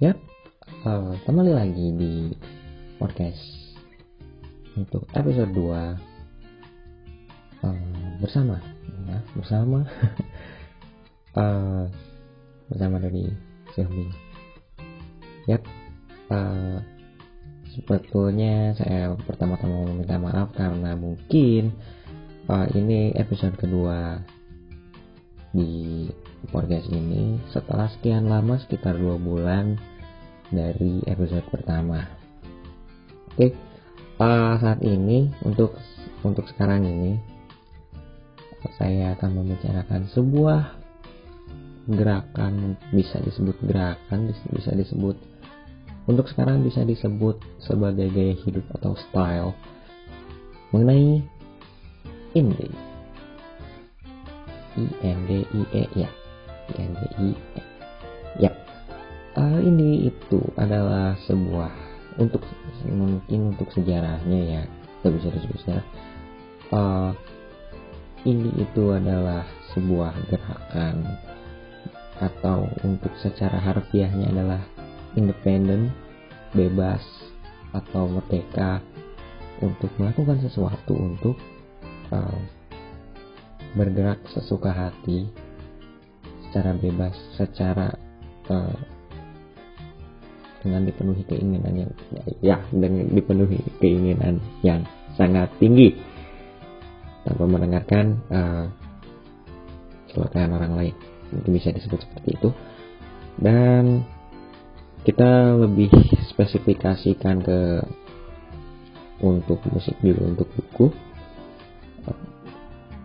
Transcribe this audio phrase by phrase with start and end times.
[0.00, 0.16] Yap,
[0.88, 2.32] uh, kembali lagi di
[2.96, 3.36] podcast
[4.72, 8.56] untuk episode 2 uh, bersama.
[9.04, 9.84] Ya, bersama.
[11.36, 11.84] Uh,
[12.72, 13.28] bersama dari
[13.76, 14.08] Xiaomi.
[15.52, 15.68] Yap,
[17.76, 21.76] sebetulnya saya pertama-tama meminta maaf karena mungkin
[22.72, 24.16] ini episode kedua
[25.52, 26.08] di
[26.48, 27.36] podcast ini.
[27.52, 29.89] Setelah sekian lama sekitar dua bulan
[30.50, 32.04] dari episode pertama.
[33.34, 33.54] Oke,
[34.18, 35.78] uh, saat ini untuk
[36.26, 37.16] untuk sekarang ini
[38.76, 40.76] saya akan membicarakan sebuah
[41.88, 45.16] gerakan bisa disebut gerakan bisa disebut
[46.04, 49.56] untuk sekarang bisa disebut sebagai gaya hidup atau style
[50.76, 51.24] mengenai
[52.36, 52.90] indie
[54.78, 56.10] I N D I E ya.
[56.70, 57.30] NDI
[58.38, 58.52] ya.
[59.34, 60.39] Uh, ini itu adalah sebuah
[62.20, 62.44] untuk
[62.84, 64.62] mungkin untuk sejarahnya ya
[65.00, 65.76] kita bisa
[66.76, 67.10] uh,
[68.28, 71.08] ini itu adalah sebuah gerakan
[72.20, 74.60] atau untuk secara harfiahnya adalah
[75.16, 75.88] independen
[76.52, 77.00] bebas
[77.72, 78.84] atau merdeka
[79.64, 81.36] untuk melakukan sesuatu untuk
[82.12, 82.40] uh,
[83.72, 85.30] bergerak sesuka hati
[86.50, 87.94] secara bebas secara
[88.50, 88.74] uh,
[90.60, 91.90] dengan dipenuhi keinginan yang
[92.44, 94.84] ya dengan dipenuhi keinginan yang
[95.16, 95.96] sangat tinggi.
[97.20, 98.64] Tanpa mendengarkan uh,
[100.56, 100.94] orang lain.
[101.30, 102.48] Mungkin bisa disebut seperti itu.
[103.36, 104.02] Dan
[105.04, 105.92] kita lebih
[106.32, 107.60] spesifikasikan ke
[109.20, 110.86] untuk musik dulu untuk buku.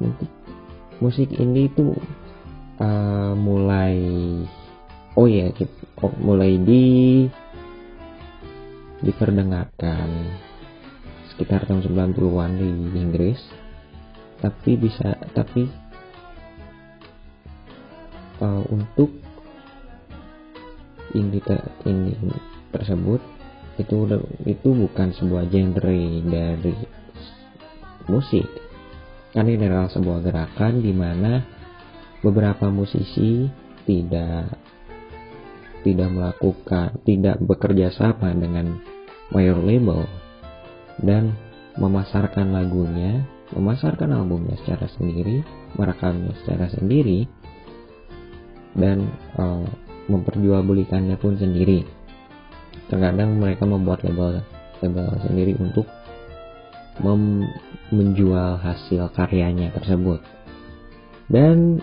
[0.00, 0.30] Untuk
[1.00, 1.96] musik ini itu
[2.80, 3.96] uh, mulai
[5.16, 5.52] oh ya
[6.00, 6.84] oh, mulai di
[9.00, 10.08] diperdengarkan.
[11.32, 12.70] Sekitar tahun 90-an di
[13.00, 13.40] Inggris.
[14.40, 15.68] Tapi bisa tapi
[18.40, 19.12] uh, untuk
[21.12, 21.38] ini
[21.84, 22.12] ini
[22.72, 23.20] tersebut
[23.76, 23.96] itu
[24.48, 26.76] itu bukan sebuah genre dari
[28.08, 28.48] musik.
[29.30, 31.44] Kan ini adalah sebuah gerakan di mana
[32.20, 33.46] beberapa musisi
[33.86, 34.56] tidak
[35.80, 38.89] tidak melakukan tidak bekerja sama dengan
[39.30, 40.06] major label
[41.00, 41.34] dan
[41.78, 45.42] memasarkan lagunya memasarkan albumnya secara sendiri
[45.74, 47.26] merekamnya secara sendiri
[48.74, 49.66] dan uh,
[50.10, 51.86] memperjualbelikannya pun sendiri.
[52.90, 54.42] Terkadang mereka membuat label
[54.82, 55.86] label sendiri untuk
[57.90, 60.20] menjual hasil karyanya tersebut.
[61.30, 61.80] Dan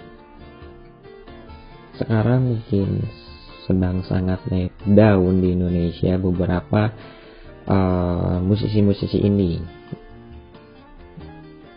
[1.97, 3.07] sekarang mungkin
[3.65, 6.93] sedang sangat naik daun di Indonesia beberapa
[7.67, 9.51] uh, musisi-musisi uh, ini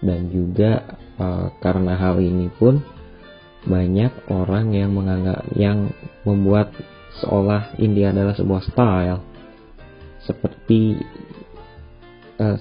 [0.01, 2.81] dan juga uh, karena hal ini pun
[3.61, 5.93] banyak orang yang menganggap yang
[6.25, 6.73] membuat
[7.21, 9.21] seolah indie adalah sebuah style.
[10.25, 10.97] Seperti
[12.41, 12.57] uh,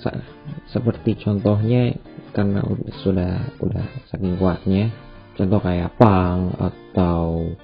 [0.67, 1.95] seperti contohnya
[2.35, 2.59] karena
[3.01, 4.91] sudah udah saking kuatnya
[5.39, 7.55] contoh kayak punk atau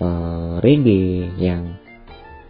[0.00, 1.76] uh, reggae yang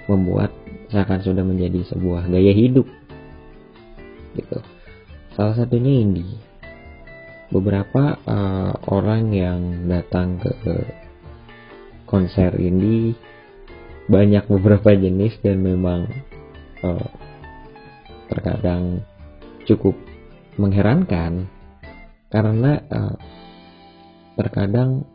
[0.06, 0.52] membuat
[0.92, 2.86] seakan sudah menjadi sebuah gaya hidup.
[4.34, 4.58] Gitu.
[5.34, 6.26] Salah satunya ini
[7.50, 10.52] beberapa uh, orang yang datang ke,
[12.04, 13.16] konser ini
[14.06, 16.06] banyak beberapa jenis dan memang
[16.84, 17.08] uh,
[18.28, 19.00] terkadang
[19.64, 19.96] cukup
[20.60, 21.48] mengherankan
[22.28, 23.16] karena uh,
[24.36, 25.08] terkadang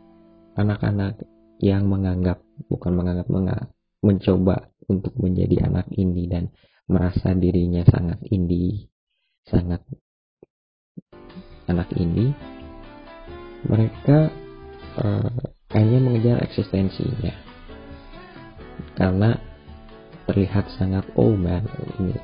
[0.58, 1.22] anak-anak
[1.60, 3.68] yang menganggap bukan menganggap menganggap
[4.00, 6.50] mencoba untuk menjadi anak indie dan
[6.90, 8.90] merasa dirinya sangat indie
[9.46, 9.86] sangat
[11.70, 12.34] anak indie
[13.66, 14.32] mereka
[14.98, 15.30] uh,
[15.76, 17.34] hanya mengejar eksistensinya.
[18.96, 19.36] Karena
[20.26, 21.66] terlihat sangat oh man
[21.98, 22.14] ini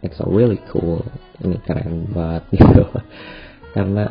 [0.00, 1.04] it's so really cool
[1.44, 2.84] ini keren banget gitu.
[3.72, 4.10] Karena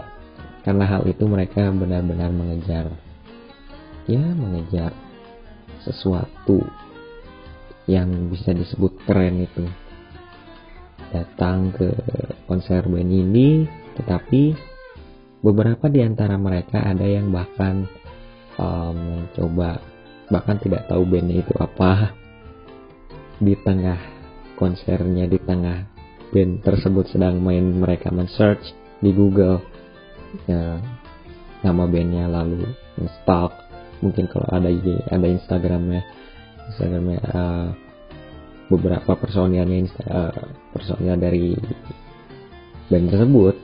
[0.64, 2.90] karena hal itu mereka benar-benar mengejar.
[4.10, 4.96] Ya mengejar
[5.86, 6.66] sesuatu
[7.90, 9.66] yang bisa disebut keren itu.
[11.10, 11.90] Datang ke
[12.46, 13.66] konser band ini
[13.98, 14.54] tetapi
[15.42, 17.90] beberapa di antara mereka ada yang bahkan
[18.62, 19.82] um, mencoba
[20.30, 22.14] bahkan tidak tahu bandnya itu apa
[23.42, 23.98] di tengah
[24.60, 25.90] konsernya di tengah
[26.30, 29.64] band tersebut sedang main mereka men-search di Google
[30.46, 30.78] ya
[31.66, 32.70] nama bandnya lalu
[33.24, 33.56] stalk
[34.04, 34.70] mungkin kalau ada
[35.10, 36.06] ada Instagramnya
[36.70, 37.68] Instagramnya uh,
[38.70, 40.34] beberapa personilnya uh,
[40.72, 41.58] personil dari
[42.90, 43.56] band tersebut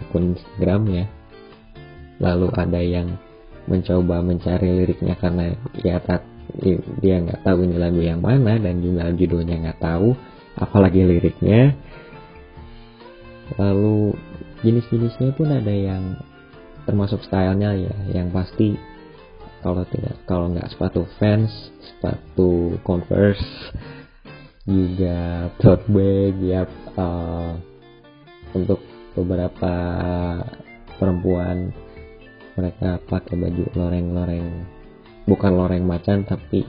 [0.00, 1.04] akun Instagramnya
[2.20, 3.16] lalu ada yang
[3.68, 6.24] mencoba mencari liriknya karena ya tak
[7.00, 10.16] dia nggak tahu ini lagu yang mana dan juga judulnya nggak tahu
[10.58, 11.78] apalagi liriknya.
[13.58, 14.14] Lalu
[14.62, 16.18] jenis-jenisnya pun ada yang
[16.86, 18.74] termasuk stylenya ya yang pasti
[19.60, 23.44] kalau tidak kalau nggak sepatu fans sepatu converse
[24.68, 26.62] juga tote bag ya
[26.96, 27.56] uh,
[28.52, 28.80] untuk
[29.16, 29.72] beberapa
[31.00, 31.72] perempuan
[32.58, 34.68] mereka pakai baju loreng-loreng.
[35.24, 36.66] Bukan loreng macan tapi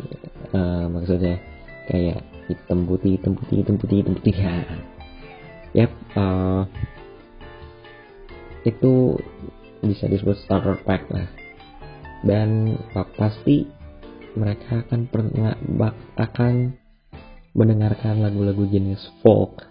[0.54, 1.42] uh, maksudnya
[1.90, 4.36] kayak hitam putih hitam putih hitam putih hitam putih.
[4.36, 4.58] Ya
[5.74, 6.64] yep uh,
[8.64, 9.18] itu
[9.82, 11.26] bisa disebut starter pack lah
[12.22, 12.78] dan
[13.18, 13.66] pasti
[14.38, 15.54] mereka akan pernah
[16.16, 16.54] akan
[17.52, 19.68] mendengarkan lagu-lagu jenis folk.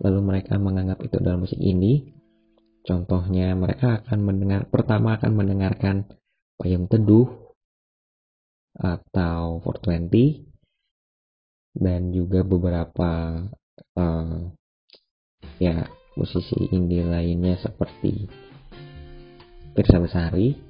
[0.00, 2.20] Lalu mereka menganggap itu adalah musik ini
[2.80, 6.08] contohnya mereka akan mendengar pertama akan mendengarkan
[6.56, 7.28] payung teduh
[8.72, 10.48] atau 420
[11.76, 13.44] dan juga beberapa
[14.00, 14.40] uh,
[15.60, 15.84] ya
[16.16, 18.26] musisi indie lainnya seperti
[19.76, 20.69] Pirsa Besari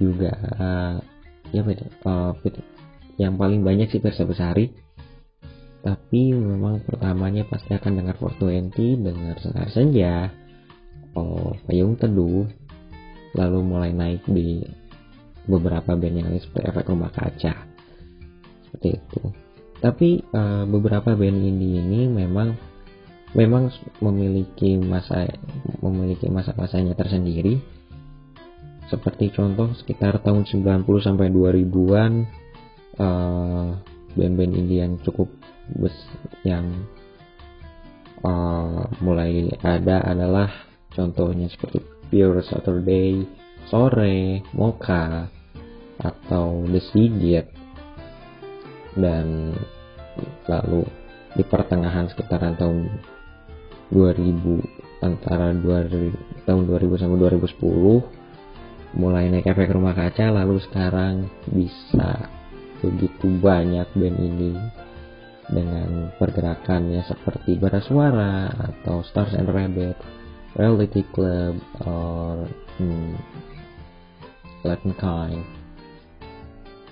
[0.00, 0.96] juga uh,
[1.52, 2.32] ya uh,
[3.20, 4.72] yang paling banyak sih Pirsa Besari.
[5.80, 10.28] Tapi memang pertamanya pasti akan dengar 420 dengar Senar Senja
[11.16, 12.44] oh Payung Teduh
[13.32, 14.60] lalu mulai naik di
[15.48, 17.54] beberapa band yang lain seperti efek rumah kaca
[18.68, 19.22] seperti itu.
[19.80, 22.52] Tapi uh, beberapa band indie ini memang
[23.32, 23.72] memang
[24.02, 25.30] memiliki masa
[25.80, 27.56] memiliki masa-masanya tersendiri
[28.90, 32.12] seperti contoh sekitar tahun 90 sampai 2000-an
[32.98, 33.68] uh,
[34.18, 35.30] band-band indie yang cukup
[35.70, 35.94] bes
[36.42, 36.66] yang
[38.26, 40.50] uh, mulai ada adalah
[40.90, 41.78] contohnya seperti
[42.10, 43.22] Pure Saturday,
[43.70, 45.30] Sore, Mocha,
[46.02, 47.46] atau The Sigit
[48.98, 49.54] dan
[50.50, 50.82] lalu
[51.38, 52.90] di pertengahan sekitaran tahun
[53.94, 58.19] 2000 antara 2000, tahun 2000 sampai 2010
[58.94, 62.26] mulai naik efek rumah kaca lalu sekarang bisa
[62.80, 64.52] begitu banyak band ini
[65.50, 69.98] dengan pergerakannya seperti Bara Suara atau Stars and Rabbit,
[70.54, 72.46] Reality Club, or
[72.78, 73.18] hmm,
[74.62, 75.42] Latin Kind.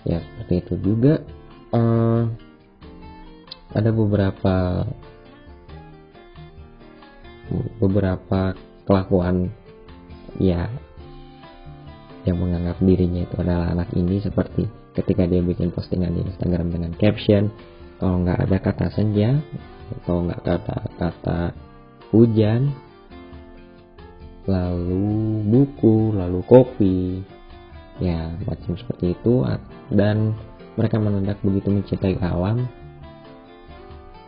[0.02, 1.22] Ya seperti itu juga.
[1.70, 2.26] Uh,
[3.76, 4.88] ada beberapa
[7.80, 8.56] beberapa
[8.88, 9.52] kelakuan
[10.40, 10.72] ya
[12.28, 16.92] yang menganggap dirinya itu adalah anak ini seperti ketika dia bikin postingan di Instagram dengan
[16.94, 17.48] caption
[17.98, 19.40] kalau nggak ada kata senja
[19.98, 21.40] atau nggak kata kata
[22.12, 22.70] hujan
[24.48, 27.20] lalu buku lalu kopi
[28.00, 29.44] ya macam seperti itu.
[29.92, 30.32] Dan
[30.78, 32.68] mereka menandak begitu mencintai alam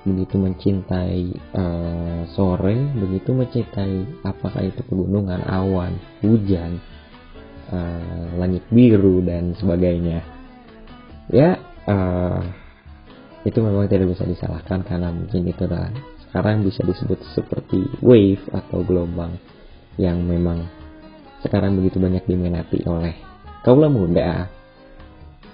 [0.00, 5.92] begitu mencintai uh, sore, begitu mencintai apakah itu pegunungan, awan,
[6.24, 6.80] hujan,
[7.70, 10.22] uh, langit biru dan sebagainya.
[11.30, 12.42] Ya, uh,
[13.46, 15.94] itu memang tidak bisa disalahkan karena mungkin itu adalah
[16.28, 19.34] sekarang bisa disebut seperti wave atau gelombang
[19.98, 20.68] yang memang
[21.40, 23.16] sekarang begitu banyak diminati oleh
[23.64, 24.46] kaula muda.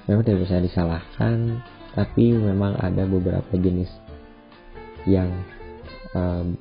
[0.06, 1.62] Memang tidak bisa disalahkan,
[1.94, 3.90] tapi memang ada beberapa jenis
[5.06, 5.30] yang
[6.14, 6.54] um,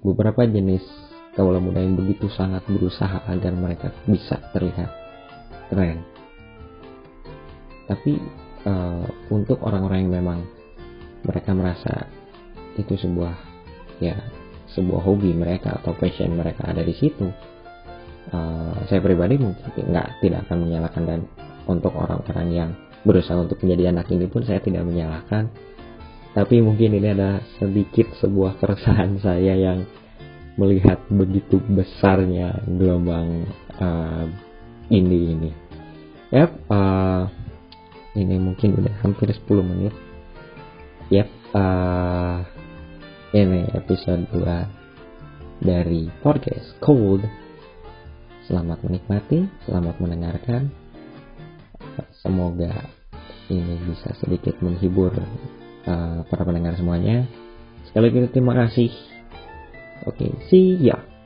[0.00, 0.84] beberapa jenis
[1.38, 4.90] kaula muda yang begitu sangat berusaha agar mereka bisa terlihat
[5.70, 6.02] keren.
[7.86, 8.18] Tapi
[8.66, 10.38] uh, untuk orang-orang yang memang
[11.22, 12.10] mereka merasa
[12.74, 13.34] itu sebuah
[14.02, 14.18] ya
[14.74, 17.30] sebuah hobi mereka atau passion mereka ada di situ,
[18.34, 21.20] uh, saya pribadi mungkin nggak tidak akan menyalahkan dan
[21.70, 22.70] untuk orang-orang yang
[23.06, 25.48] berusaha untuk menjadi anak ini pun saya tidak menyalahkan
[26.36, 29.88] tapi mungkin ini ada sedikit sebuah keresahan saya yang
[30.58, 33.46] melihat begitu besarnya gelombang
[33.78, 34.26] uh,
[34.90, 35.50] ini ini.
[36.34, 37.30] Yap, uh,
[38.18, 39.94] ini mungkin udah hampir 10 menit.
[41.14, 42.42] Yap, uh,
[43.32, 47.22] ini episode 2 dari podcast Cold.
[48.50, 50.74] Selamat menikmati, selamat mendengarkan.
[52.18, 52.90] Semoga
[53.46, 55.14] ini bisa sedikit menghibur
[55.86, 57.24] uh, para pendengar semuanya.
[57.88, 59.07] Sekali lagi terima kasih.
[60.06, 61.17] Okay, see ya.